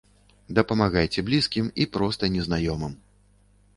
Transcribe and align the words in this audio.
Дапамагайце 0.59 1.25
блізкім 1.29 1.69
і 1.85 1.89
проста 1.99 2.31
незнаёмым. 2.37 2.93